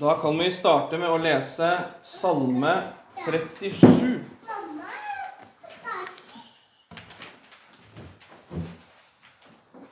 [0.00, 1.72] Da kan vi starte med å lese
[2.06, 2.70] Salme
[3.24, 4.20] 37.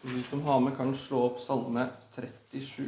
[0.06, 2.86] De som har med, kan slå opp Salme 37.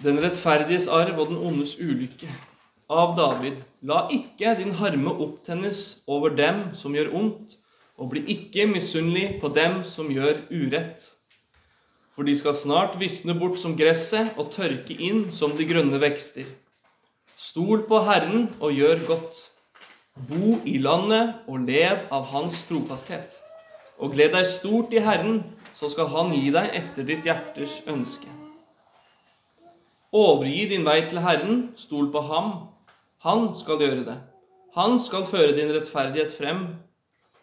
[0.00, 2.32] Den rettferdiges arv og den ondes ulykke.
[2.88, 3.60] Av David.
[3.84, 7.58] La ikke din harme opptennes over dem som gjør ondt,
[7.98, 11.10] og bli ikke misunnelig på dem som gjør urett.
[12.12, 16.48] For de skal snart visne bort som gresset og tørke inn som de grønne vekster.
[17.36, 19.38] Stol på Herren og gjør godt.
[20.28, 23.38] Bo i landet og lev av Hans trofasthet.
[23.96, 25.40] Og gled deg stort i Herren,
[25.78, 28.28] så skal Han gi deg etter ditt hjertes ønske.
[30.12, 32.50] Overgi din vei til Herren, stol på ham.
[33.24, 34.18] Han skal gjøre det.
[34.76, 36.66] Han skal føre din rettferdighet frem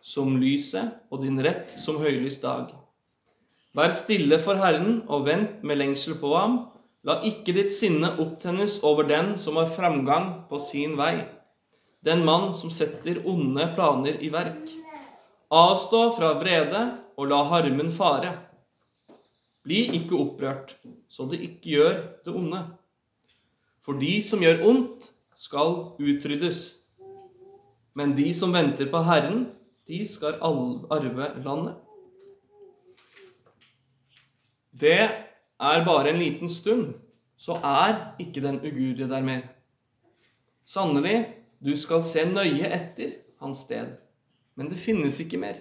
[0.02, 2.72] som lyset og din rett som høylys dag.
[3.78, 6.60] Vær stille for Herren og vent med lengsel på ham.
[7.06, 11.22] La ikke ditt sinne opptennes over den som har framgang på sin vei,
[12.04, 14.74] den mann som setter onde planer i verk.
[15.50, 16.82] Avstå fra vrede
[17.18, 18.34] og la harmen fare.
[19.64, 20.76] Bli ikke opprørt,
[21.08, 22.62] så det ikke gjør det onde.
[23.84, 26.60] For de som gjør ondt, skal utryddes.
[27.96, 29.46] Men de som venter på Herren,
[29.90, 31.76] de skal arve landet.
[34.80, 36.94] Det er bare en liten stund,
[37.38, 39.48] så er ikke den ugudelige der mer.
[40.64, 41.26] Sannelig,
[41.60, 43.96] du skal se nøye etter hans sted,
[44.56, 45.58] men det finnes ikke mer.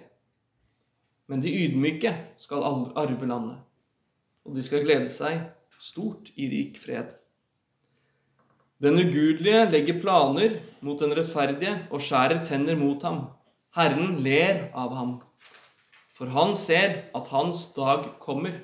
[1.27, 3.57] Men de ydmyke skal arve landet,
[4.45, 5.41] og de skal glede seg
[5.81, 7.15] stort i rik fred.
[8.79, 13.25] Den ugudelige legger planer mot den rettferdige og skjærer tenner mot ham.
[13.77, 15.11] Herren ler av ham,
[16.17, 18.55] for han ser at hans dag kommer.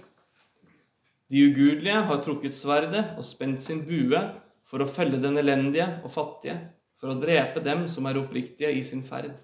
[1.29, 4.17] De ugudelige har trukket sverdet og spent sin bue
[4.65, 6.57] for å felle den elendige og fattige,
[6.97, 9.35] for å drepe dem som er oppriktige i sin ferd.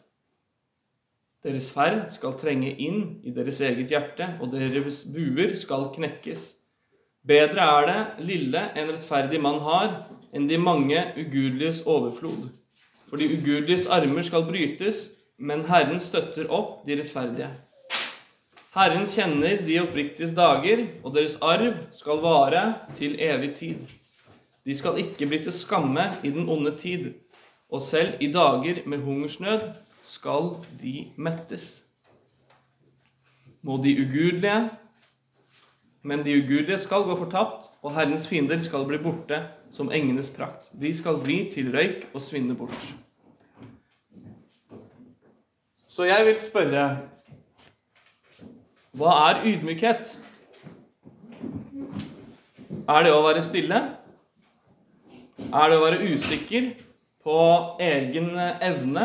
[1.46, 6.52] Deres ferd skal trenge inn i deres eget hjerte, og deres buer skal knekkes.
[7.22, 9.96] Bedre er det lille en rettferdig mann har,
[10.34, 12.50] enn de mange ugudeliges overflod.
[13.10, 15.10] For de ugudeliges armer skal brytes,
[15.42, 17.50] men Herren støtter opp de rettferdige.
[18.72, 22.62] Herren kjenner de oppriktiges dager, og deres arv skal vare
[22.96, 23.82] til evig tid.
[24.64, 27.10] De skal ikke bli til skamme i den onde tid,
[27.72, 29.66] og selv i dager med hungersnød
[30.06, 31.84] skal de mettes.
[33.62, 34.70] Må de ugudelige
[36.04, 39.38] Men de ugudelige skal gå fortapt, og Herrens fiender skal bli borte
[39.72, 40.72] som engenes prakt.
[40.74, 42.88] De skal bli til røyk og svinne bort.
[45.92, 46.84] Så jeg vil spørre
[48.96, 50.14] hva er ydmykhet?
[52.88, 53.80] Er det å være stille?
[55.52, 56.70] Er det å være usikker
[57.28, 57.36] på
[57.84, 59.04] egen evne?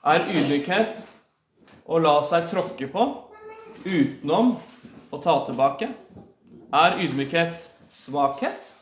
[0.00, 1.02] Er ydmykhet
[1.84, 3.04] å la seg tråkke på
[3.84, 4.54] utenom
[5.12, 5.90] å ta tilbake?
[6.72, 8.72] Er ydmykhet svakhet?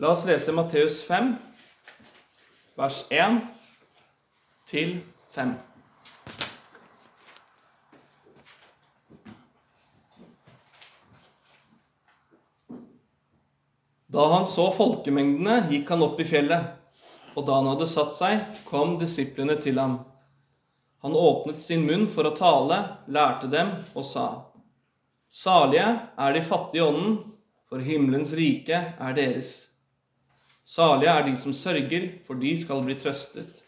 [0.00, 1.36] La oss lese Matteus 5,
[2.76, 3.38] vers 1
[4.68, 4.98] til
[5.32, 5.54] 5.
[14.06, 16.68] Da han så folkemengdene, gikk han opp i fjellet,
[17.36, 19.98] og da han hadde satt seg, kom disiplene til ham.
[21.04, 24.26] Han åpnet sin munn for å tale, lærte dem og sa:"
[25.32, 27.16] Salige er de fattige i ånden,
[27.68, 29.75] for himmelens rike er deres.
[30.66, 33.62] Salige er de som sørger, for de skal bli trøstet.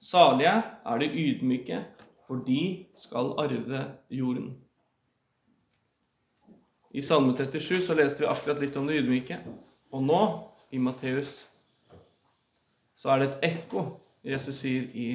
[0.00, 0.52] Salige
[0.84, 1.78] er de ydmyke,
[2.26, 4.50] for de skal arve jorden.
[6.90, 9.38] I Salme 37 så leste vi akkurat litt om det ydmyke.
[9.92, 10.20] Og nå,
[10.72, 11.48] i Matteus,
[12.94, 13.86] så er det et ekko
[14.24, 15.08] Jesus sier i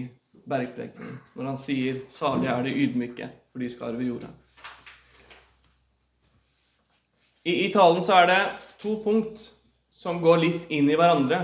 [0.49, 4.33] bergprekenen, når han sier 'Salige er de ydmyke, for de skal arve jorda'.
[7.45, 8.41] I, I talen så er det
[8.79, 9.60] to punkt
[10.01, 11.43] som går litt inn i hverandre.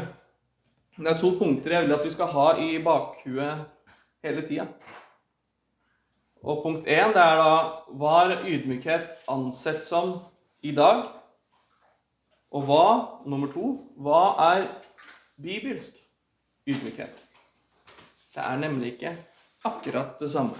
[0.97, 3.67] Det er to punkter jeg vil at vi skal ha i bakhuet
[4.25, 4.65] hele tida.
[6.41, 7.51] Og punkt én det er da
[7.99, 10.15] hva er ydmykhet ansett som
[10.65, 11.05] i dag?
[12.55, 12.85] Og hva,
[13.29, 14.65] nummer to, hva er
[15.43, 15.99] bibelsk
[16.65, 17.13] ydmykhet?
[18.33, 19.13] Det er nemlig ikke
[19.67, 20.57] akkurat det samme.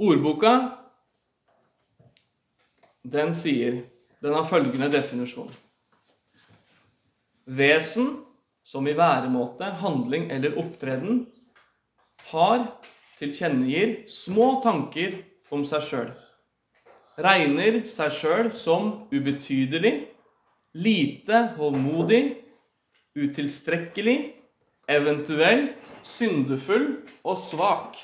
[0.00, 0.56] Ordboka,
[3.04, 3.82] den sier
[4.20, 5.50] Den har følgende definisjon.
[7.44, 8.18] Vesen
[8.62, 11.24] som i væremåte, handling eller opptreden,
[12.30, 12.66] har,
[13.18, 15.16] tilkjennegir små tanker
[15.52, 16.10] om seg sjøl.
[17.20, 19.94] Regner seg sjøl som ubetydelig,
[20.78, 22.22] lite håndmodig,
[23.18, 24.18] utilstrekkelig,
[24.90, 26.86] eventuelt syndefull
[27.24, 27.98] og svak.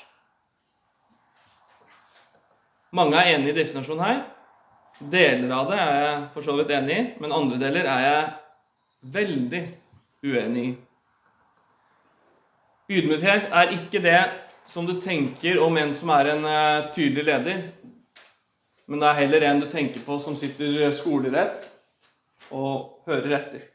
[2.95, 4.21] Mange er enig i definisjonen her.
[4.97, 8.21] Deler av det er jeg for så vidt enig i, men andre deler er jeg
[9.13, 9.61] veldig
[10.25, 10.75] uenig i.
[12.97, 14.19] Ydmykhet er ikke det
[14.67, 17.61] som du tenker om en som er en uh, tydelig leder,
[18.87, 21.67] men det er heller en du tenker på som sitter skolerett
[22.55, 23.67] og hører etter.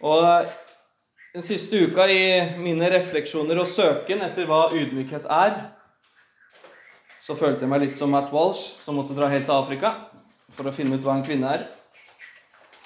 [0.00, 0.54] Og uh,
[1.34, 2.22] den siste uka i
[2.62, 5.58] mine refleksjoner og søken etter hva ydmykhet er,
[7.20, 9.92] så følte jeg meg litt som Matt Walsh, som måtte dra helt til Afrika
[10.56, 11.66] for å finne ut hva en kvinne er.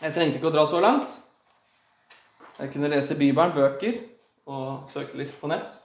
[0.02, 1.14] Jeg trengte ikke å dra så langt.
[2.58, 4.00] Jeg kunne lese Bibelen, bøker
[4.50, 5.78] og søke litt på nett.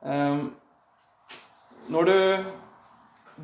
[0.00, 0.54] Um,
[1.90, 2.18] når du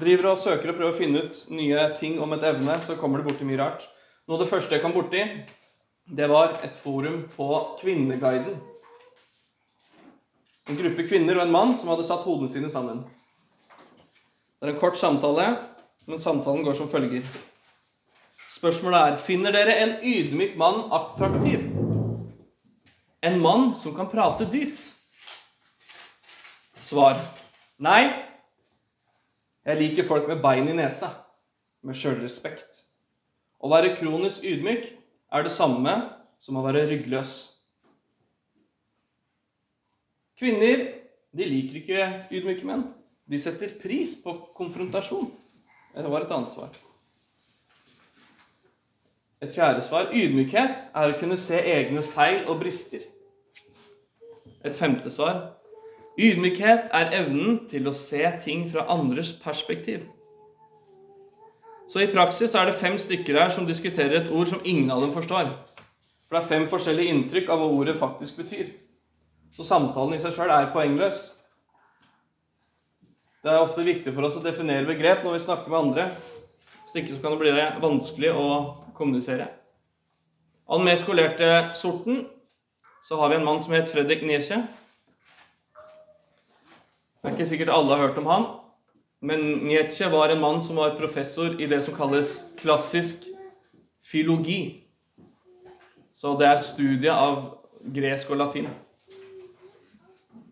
[0.02, 3.20] driver og søker og prøver å finne ut nye ting om et evne, så kommer
[3.20, 3.84] du borti mye rart.
[4.26, 5.22] Noe av det første jeg kom borti,
[6.06, 7.48] det var et forum på
[7.80, 8.56] Kvinneguiden.
[10.70, 13.02] En gruppe kvinner og en mann som hadde satt hodene sine sammen.
[14.62, 15.44] Det er en kort samtale,
[16.06, 17.24] men samtalen går som følger.
[18.46, 21.64] Spørsmålet er Finner dere en ydmyk mann attraktiv?
[23.26, 24.92] En mann som kan prate dypt?
[26.78, 27.18] Svar
[27.82, 28.04] nei.
[29.66, 31.10] Jeg liker folk med bein i nesa,
[31.82, 32.84] med sjølrespekt.
[33.58, 34.92] Å være kronisk ydmyk
[35.34, 35.98] er det samme
[36.38, 37.36] som å være ryggløs.
[40.38, 40.86] Kvinner
[41.34, 42.92] de liker ikke ydmyke menn.
[43.32, 45.30] De setter pris på konfrontasjon.
[45.96, 46.74] Det var et annet svar.
[49.42, 53.08] Et fjerde svar ydmykhet er å kunne se egne feil og brister.
[54.62, 55.40] Et femte svar
[56.20, 60.04] ydmykhet er evnen til å se ting fra andres perspektiv.
[61.88, 65.00] Så i praksis er det fem stykker her som diskuterer et ord som ingen av
[65.02, 65.50] dem forstår.
[66.28, 68.74] For det er fem forskjellige inntrykk av hva ordet faktisk betyr.
[69.56, 71.30] Så samtalen i seg sjøl er poengløs.
[73.42, 76.04] Det er ofte viktig for oss å definere begrep når vi snakker med andre.
[76.84, 78.44] Hvis ikke så kan det bli vanskelig å
[78.94, 79.48] kommunisere.
[80.70, 82.20] Av den mer skolerte sorten
[83.02, 84.60] så har vi en mann som het Fredrik Nietzsche.
[87.18, 88.46] Det er ikke sikkert alle har hørt om han,
[89.26, 93.26] men Nietzsche var en mann som var professor i det som kalles klassisk
[94.06, 94.86] filologi.
[96.14, 97.56] Så det er studiet av
[97.90, 98.70] gresk og latin.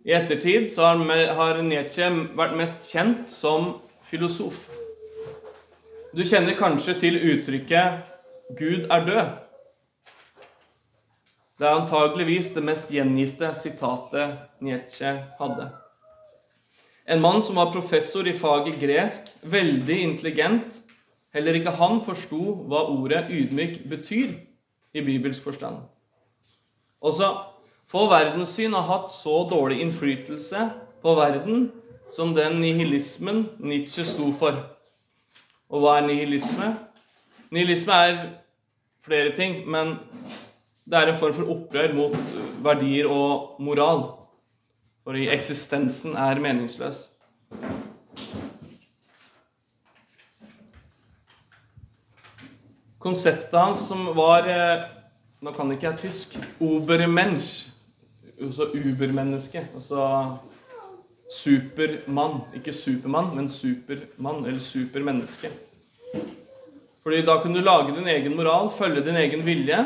[0.04, 0.94] I ettertid så
[1.36, 2.06] har Nietzsche
[2.36, 3.74] vært mest kjent som
[4.08, 4.62] filosof.
[6.16, 8.06] Du kjenner kanskje til uttrykket
[8.56, 9.34] 'Gud er død'.
[11.60, 15.68] Det er antageligvis det mest gjengitte sitatet Nietzsche hadde.
[17.06, 20.80] En mann som var professor i faget gresk, veldig intelligent.
[21.34, 24.32] Heller ikke han forsto hva ordet ydmyk betyr
[24.94, 25.76] i bibelsk forstand.
[27.00, 27.28] Også
[27.90, 30.68] få verdenssyn har hatt så dårlig innflytelse
[31.02, 31.70] på verden
[32.10, 34.60] som den nihilismen Nietzsche sto for.
[35.70, 36.72] Og hva er nihilisme?
[37.50, 38.20] Nihilisme er
[39.02, 39.96] flere ting, men
[40.86, 42.16] det er en form for opprør mot
[42.62, 44.04] verdier og moral.
[45.02, 47.08] For eksistensen er meningsløs.
[53.00, 54.88] Konseptet hans som var eh,
[55.40, 56.34] Nå kan ikke jeg tysk.
[56.60, 57.79] Obermensch
[58.48, 59.66] også ubermenneske.
[59.74, 60.36] Altså
[61.30, 62.40] supermann.
[62.56, 65.50] Ikke supermann, men supermann eller supermenneske.
[67.02, 69.78] Fordi da kunne du lage din egen moral, følge din egen vilje.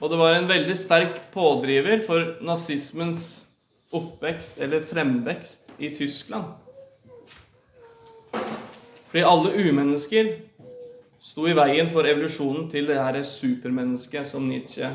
[0.00, 3.46] Og det var en veldig sterk pådriver for nazismens
[3.92, 6.44] oppvekst eller fremvekst i Tyskland.
[9.08, 10.32] Fordi alle umennesker
[11.20, 14.90] sto i veien for evolusjonen til det her supermennesket som Nietzsche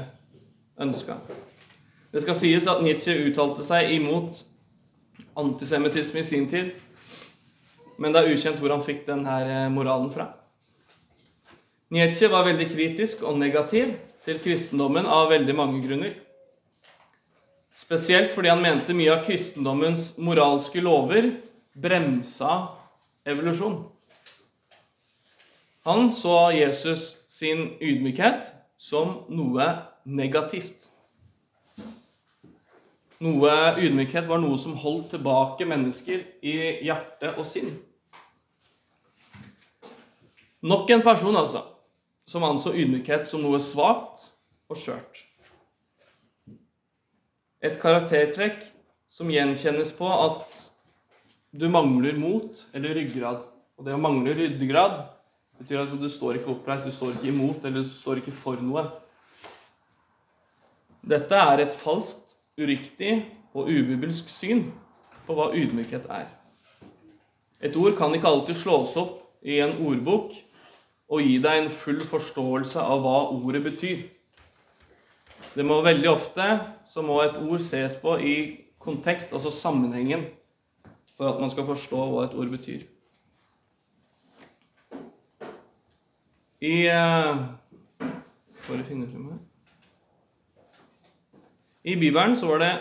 [0.79, 1.17] ønska.
[2.13, 4.43] Det skal sies at Nietzsche uttalte seg imot
[5.39, 6.69] antisemittisme i sin tid.
[7.97, 10.27] Men det er ukjent hvor han fikk denne eh, moralen fra.
[11.93, 16.13] Nietzsche var veldig kritisk og negativ til kristendommen av veldig mange grunner.
[17.73, 21.31] Spesielt fordi han mente mye av kristendommens moralske lover
[21.73, 22.53] bremsa
[23.25, 23.81] evolusjon.
[25.89, 29.65] Han så Jesus sin ydmykhet som noe
[30.05, 30.92] negativt.
[33.23, 37.69] Noe ydmykhet var noe som holdt tilbake mennesker i hjerte og sinn.
[40.63, 41.61] Nok en person altså,
[42.27, 44.29] som anså ydmykhet som noe svakt
[44.71, 45.23] og skjørt.
[47.63, 48.63] et karaktertrekk
[49.07, 50.57] som gjenkjennes på at
[51.55, 53.45] du mangler mot eller ryggrad.
[53.77, 54.97] Og det å mangle ryggrad
[55.61, 58.35] betyr altså at du står ikke oppreist, du står ikke imot eller du står ikke
[58.35, 58.83] for noe.
[61.03, 62.22] Dette er et falskt,
[62.59, 63.13] uriktig
[63.53, 64.67] og ubibelsk syn
[65.27, 66.27] på hva ydmykhet er.
[67.63, 70.33] Et ord kan ikke alltid slås opp i en ordbok
[71.13, 74.03] og gi deg en full forståelse av hva ordet betyr.
[75.53, 76.47] Det må veldig ofte
[76.89, 78.35] så må et ord ses på i
[78.83, 80.25] kontekst, altså sammenhengen,
[81.17, 82.83] for at man skal forstå hva et ord betyr.
[86.63, 87.43] I uh,
[88.63, 89.39] Bare finne frem her.
[91.83, 92.71] I Bibelen så var det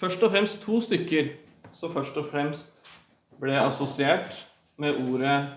[0.00, 1.34] først og fremst to stykker
[1.76, 2.78] som først og fremst
[3.40, 4.46] ble assosiert
[4.80, 5.48] med ordet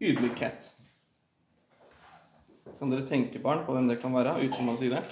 [0.00, 0.68] ydmykhet.
[2.78, 5.02] Kan dere tenke, barn, på hvem det kan være, uten å si det?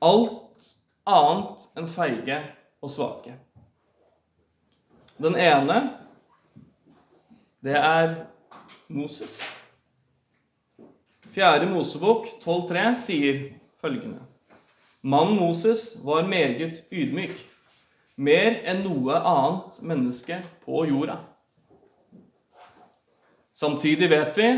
[0.00, 0.72] Alt
[1.04, 2.40] annet enn feige
[2.80, 3.36] og svake.
[5.20, 5.78] Den ene,
[7.60, 8.16] det er
[8.88, 9.36] Moses.
[11.28, 13.40] Fjerde Mosebok 12.3 sier
[13.80, 14.24] følgende
[15.02, 17.36] Mannen Moses var meget ydmyk
[18.18, 21.20] mer enn noe annet menneske på jorda.
[23.54, 24.48] Samtidig vet vi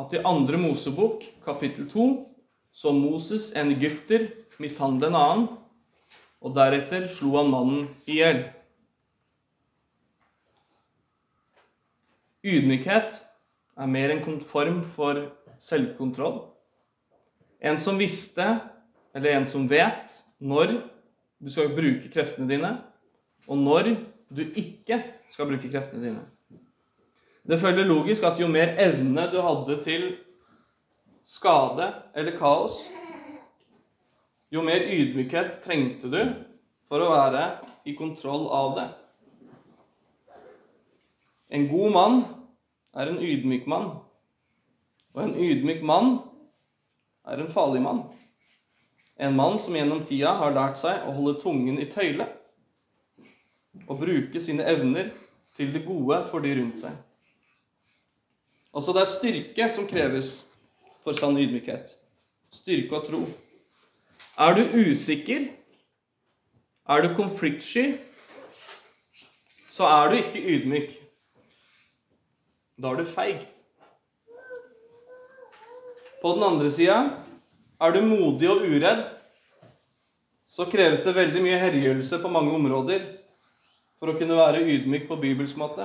[0.00, 2.06] at i andre Mosebok, kapittel 2,
[2.72, 4.26] så Moses en egypter
[4.58, 5.44] mishandle en annen,
[6.40, 8.42] og deretter slo han mannen i hjel.
[12.44, 13.20] Ydmykhet
[13.76, 15.20] er mer en form for
[15.60, 16.42] selvkontroll.
[17.64, 18.44] En som visste,
[19.16, 20.74] eller en som vet, når
[21.40, 22.74] du skal bruke kreftene dine,
[23.48, 23.94] og når
[24.34, 24.98] du ikke
[25.32, 26.24] skal bruke kreftene dine.
[27.44, 30.04] Det følger logisk at jo mer evne du hadde til
[31.24, 32.82] skade eller kaos,
[34.52, 36.20] jo mer ydmykhet trengte du
[36.88, 37.46] for å være
[37.88, 38.86] i kontroll av det.
[41.54, 42.20] En god mann
[42.96, 43.90] er en ydmyk mann,
[45.16, 46.16] og en ydmyk mann
[47.24, 48.02] er en farlig mann.
[49.16, 52.26] En mann som gjennom tida har lært seg å holde tungen i tøyle
[53.86, 55.10] og bruke sine evner
[55.56, 56.94] til det gode for de rundt seg.
[58.74, 60.32] Altså det er styrke som kreves
[61.06, 61.92] for sann ydmykhet.
[62.54, 63.22] Styrke og tro.
[64.38, 65.46] Er du usikker,
[66.90, 67.94] er du konfliktsky,
[69.70, 70.90] så er du ikke ydmyk.
[72.82, 73.46] Da er du feig.
[76.24, 76.94] På den andre sida
[77.84, 79.10] er du modig og uredd,
[80.48, 83.02] så kreves det veldig mye herjelse på mange områder
[84.00, 85.84] for å kunne være ydmyk på bibelsk måte.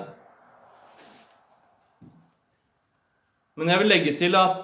[3.59, 4.63] Men jeg vil legge til at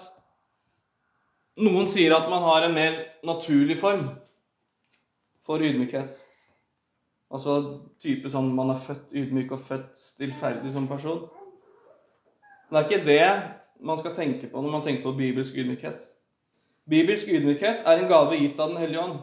[1.60, 2.96] noen sier at man har en mer
[3.28, 4.08] naturlig form
[5.44, 6.16] for ydmykhet.
[7.36, 7.58] Altså
[8.00, 11.26] type sånn man er født ydmyk og født stillferdig som person.
[12.72, 13.30] Men det er ikke det
[13.80, 16.08] man skal tenke på når man tenker på bibelsk ydmykhet.
[16.90, 19.20] Bibelsk ydmykhet er en gave gitt av Den hellige ånd.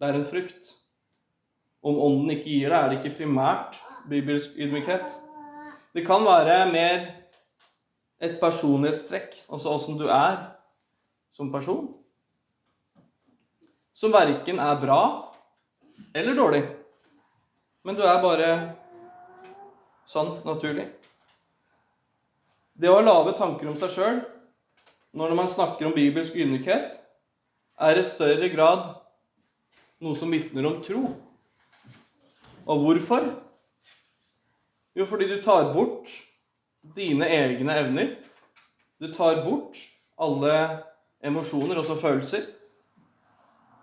[0.00, 0.76] Det er en frukt.
[1.82, 5.16] Om Ånden ikke gir det, er det ikke primært bibelsk ydmykhet.
[5.94, 7.06] Det kan være mer
[8.20, 10.36] et personlighetstrekk, altså åssen du er
[11.32, 11.88] som person,
[13.96, 15.02] som verken er bra
[16.14, 16.62] eller dårlig.
[17.84, 18.50] Men du er bare
[20.10, 20.86] sånn naturlig.
[22.80, 24.20] Det å ha lave tanker om seg sjøl
[25.20, 26.94] når man snakker om bibelsk ydmykhet,
[27.80, 28.86] er i større grad
[30.00, 31.02] noe som vitner om tro.
[32.64, 33.26] Og hvorfor?
[34.96, 36.12] Jo, fordi du tar bort
[36.96, 38.14] dine egne evner.
[39.00, 39.76] Du tar bort
[40.20, 40.56] alle
[41.24, 42.46] emosjoner, også følelser,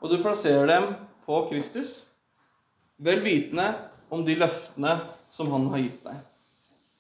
[0.02, 0.94] og du plasserer dem
[1.26, 2.00] på Kristus,
[2.98, 3.72] vel vitende
[4.14, 5.00] om de løftene
[5.34, 6.24] som han har gitt deg.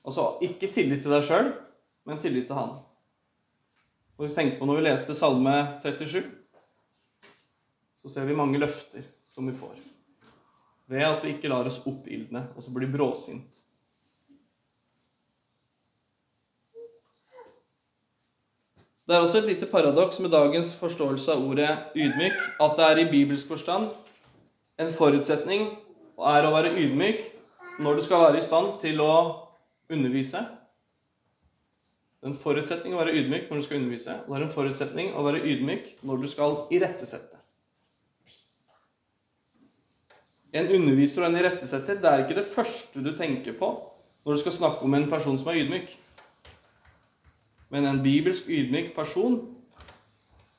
[0.05, 1.55] Altså ikke tillit til deg sjøl,
[2.07, 2.77] men tillit til han.
[4.17, 6.23] Og vi tenker på Når vi leste Salme 37,
[8.01, 9.77] så ser vi mange løfter som vi får.
[10.87, 13.63] Ved at vi ikke lar oss oppildne og så blir bråsint.
[19.07, 22.99] Det er også et lite paradoks med dagens forståelse av ordet ydmyk at det er
[23.03, 23.91] i bibelsk forstand
[24.83, 25.69] en forutsetning
[26.31, 27.21] er å være ydmyk
[27.83, 29.13] når du skal være i stand til å
[29.93, 30.41] undervise
[32.17, 34.53] det er en forutsetning å være ydmyk når du skal undervise, og det er en
[34.55, 37.37] forutsetning å være ydmyk når du skal irettesette.
[40.57, 43.69] En underviser og en irettesetter det er ikke det første du tenker på
[44.25, 45.91] når du skal snakke om en person som er ydmyk.
[47.69, 49.37] Men en bibelsk ydmyk person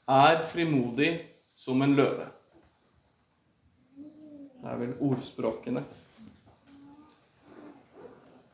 [0.09, 1.11] er frimodig
[1.59, 2.29] som en løve.
[4.59, 5.83] Det er vel ordspråkene.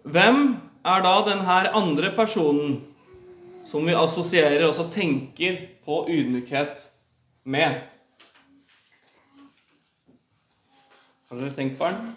[0.05, 0.43] Hvem
[0.85, 2.81] er da denne andre personen
[3.65, 6.85] som vi assosierer og tenker på ydmykhet
[7.45, 7.81] med?
[11.29, 12.13] Har dere tenkt på den?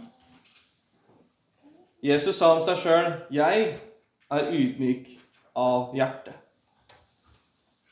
[2.04, 3.80] Jesus sa om seg sjøl 'Jeg
[4.30, 5.08] er ydmyk
[5.56, 6.36] av hjerte'.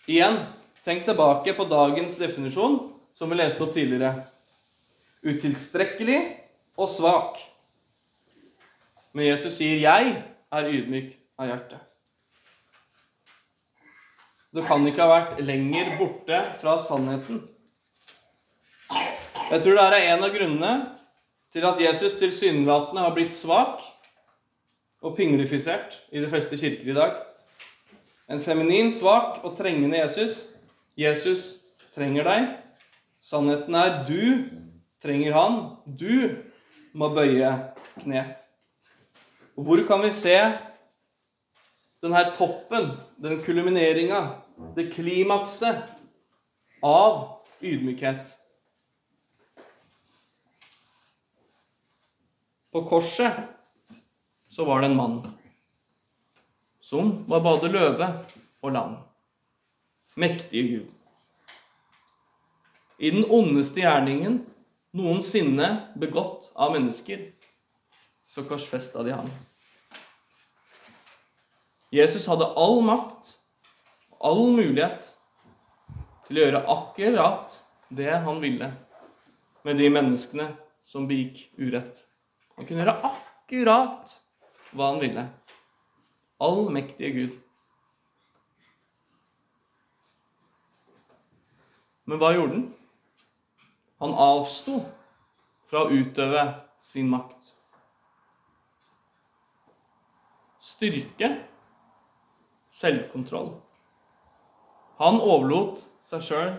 [0.08, 0.38] Igjen,
[0.86, 4.24] tenk tilbake på dagens definisjon, som vi leste opp tidligere.
[5.24, 6.20] Utilstrekkelig
[6.78, 7.42] og svak.
[9.14, 11.95] Men Jesus sier 'Jeg er ydmyk av hjerte'.
[14.56, 17.42] Du kan ikke ha vært lenger borte fra sannheten.
[19.50, 20.70] Jeg tror det er en av grunnene
[21.52, 23.84] til at Jesus tilsynelatende har blitt svak
[25.04, 27.18] og pinglefisert i de fleste kirker i dag.
[28.32, 30.46] En feminin, svak og trengende Jesus.
[30.96, 31.58] Jesus
[31.92, 32.48] trenger deg.
[33.20, 34.24] Sannheten er du
[35.04, 35.60] trenger han.
[35.84, 36.32] Du
[36.96, 37.52] må bøye
[38.06, 38.24] kne.
[39.60, 40.40] Og hvor kan vi se
[42.00, 44.24] denne toppen, den kulmineringa,
[44.76, 45.84] det klimakset
[46.82, 48.36] av ydmykhet?
[52.72, 53.34] På korset
[54.50, 55.22] så var det en mann
[56.82, 58.10] som var både løve
[58.62, 58.98] og lam.
[60.16, 60.92] Mektige Gud.
[63.00, 64.38] I den ondeste gjerningen
[64.96, 65.70] noensinne
[66.00, 67.26] begått av mennesker,
[68.26, 69.32] så korsfesta de ham.
[71.92, 73.36] Jesus hadde all makt
[74.25, 75.12] all mulighet
[76.25, 77.58] til å gjøre akkurat
[77.94, 78.72] det han ville
[79.65, 80.50] med de menneskene
[80.86, 82.03] som begikk urett.
[82.58, 84.14] Han kunne gjøre akkurat
[84.74, 85.25] hva han ville.
[86.42, 87.35] Allmektige Gud.
[92.05, 92.66] Men hva gjorde han?
[94.03, 94.81] Han avsto
[95.66, 96.44] fra å utøve
[96.81, 97.53] sin makt.
[100.61, 101.29] Styrke,
[102.70, 103.53] selvkontroll.
[105.01, 106.53] Han overlot seg sjøl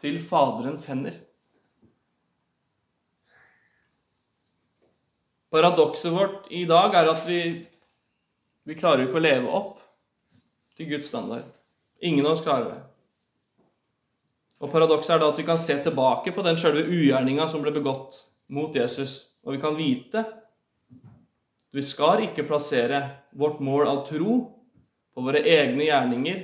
[0.00, 1.18] til Faderens hender.
[5.50, 7.40] Paradokset vårt i dag er at vi,
[8.64, 9.80] vi klarer ikke å leve opp
[10.78, 11.48] til Guds standard.
[12.00, 12.78] Ingen av oss klarer det.
[14.60, 17.74] Og Paradokset er da at vi kan se tilbake på den sjølve ugjerninga som ble
[17.74, 20.36] begått mot Jesus, og vi kan vite at
[21.76, 23.02] vi skal ikke plassere
[23.38, 24.38] vårt mål av tro
[25.14, 26.40] på våre egne gjerninger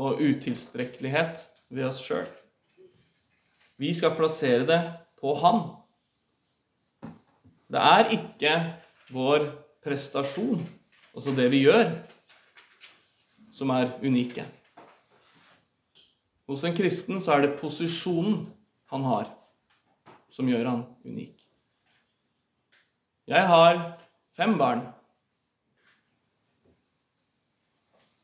[0.00, 2.28] og utilstrekkelighet ved oss sjøl.
[3.80, 4.80] Vi skal plassere det
[5.20, 5.60] på Han.
[7.70, 8.54] Det er ikke
[9.12, 9.44] vår
[9.84, 10.62] prestasjon,
[11.14, 11.92] altså det vi gjør,
[13.54, 14.44] som er unike.
[16.50, 18.48] Hos en kristen så er det posisjonen
[18.90, 19.28] han har,
[20.34, 21.36] som gjør han unik.
[23.30, 23.76] Jeg har
[24.34, 24.82] fem barn.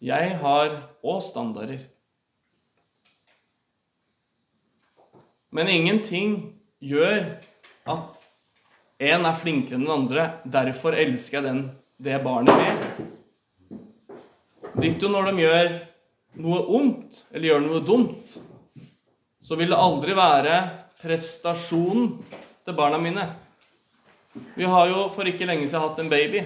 [0.03, 1.81] Jeg har òg standarder.
[5.57, 6.35] Men ingenting
[6.85, 7.23] gjør
[7.89, 8.25] at
[9.01, 10.27] en er flinkere enn den andre.
[10.45, 11.63] Derfor elsker jeg den,
[11.97, 12.77] det barnet mer.
[14.77, 15.71] Ditto når de gjør
[16.45, 18.37] noe ondt eller gjør noe dumt,
[19.41, 20.59] så vil det aldri være
[21.01, 22.13] prestasjonen
[22.67, 23.25] til barna mine.
[24.57, 26.45] Vi har jo for ikke lenge siden hatt en baby.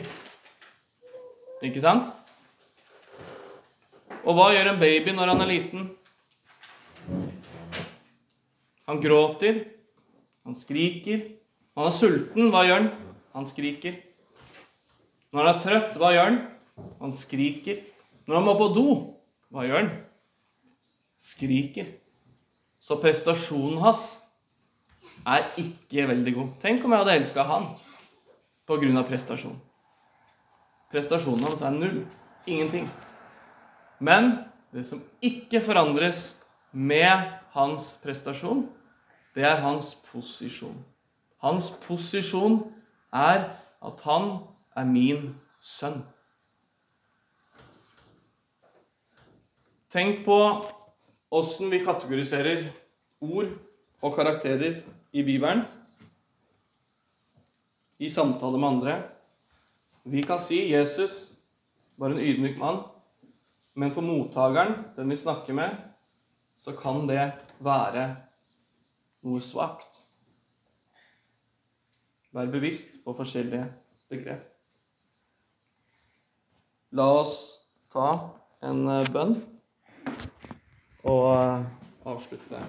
[1.67, 2.13] Ikke sant?
[4.25, 5.89] Og hva gjør en baby når han er liten?
[8.91, 9.63] Han gråter,
[10.45, 11.23] han skriker,
[11.77, 12.89] når han er sulten, hva gjør han?
[13.37, 13.99] Han skriker.
[15.31, 16.39] Når han er trøtt, hva gjør han?
[17.01, 17.85] Han skriker.
[18.27, 18.87] Når han må på do,
[19.55, 19.93] hva gjør han?
[21.21, 21.93] Skriker.
[22.81, 24.09] Så prestasjonen hans
[25.29, 26.51] er ikke veldig god.
[26.63, 27.71] Tenk om jeg hadde elska han
[28.67, 29.05] pga.
[29.07, 29.61] prestasjon.
[30.91, 32.03] Prestasjonen hans er null.
[32.47, 32.89] Ingenting.
[34.01, 34.33] Men
[34.73, 36.33] det som ikke forandres
[36.73, 38.65] med hans prestasjon,
[39.35, 40.77] det er hans posisjon.
[41.45, 42.63] Hans posisjon
[43.13, 43.45] er
[43.81, 44.31] at han
[44.77, 45.31] er min
[45.63, 46.01] sønn.
[49.91, 50.39] Tenk på
[51.35, 52.69] åssen vi kategoriserer
[53.21, 53.51] ord
[54.01, 54.81] og karakterer
[55.13, 55.65] i Bibelen
[57.99, 58.95] i samtale med andre.
[60.05, 61.33] Vi kan si Jesus
[62.01, 62.85] var en ydmyk mann,
[63.75, 65.77] men for mottakeren, den vi snakker med,
[66.57, 67.31] så kan det
[67.65, 68.05] være
[69.25, 70.01] noe svakt.
[72.35, 73.67] Vær bevisst på forskjellige
[74.11, 74.45] begrep.
[76.95, 77.35] La oss
[77.95, 78.11] ta
[78.67, 79.37] en eh, bønn
[81.07, 81.69] og eh,
[82.11, 82.63] avslutte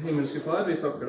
[0.00, 1.08] Himmelske Far, vi takker deg